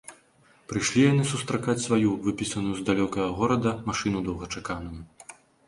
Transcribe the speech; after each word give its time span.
Прыйшлі 0.69 1.03
яны 1.11 1.23
сустракаць 1.31 1.75
сваю, 1.83 2.09
выпісаную 2.25 2.75
з 2.79 2.87
далёкага 2.89 3.29
горада, 3.43 3.77
машыну 3.93 4.25
доўгачаканую. 4.33 5.01